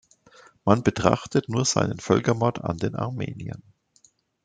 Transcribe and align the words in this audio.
Man 0.65 0.81
betrachte 0.81 1.43
nur 1.45 1.63
seinen 1.63 1.99
Völkermord 1.99 2.63
an 2.63 2.77
den 2.79 2.95
Armeniern. 2.95 3.61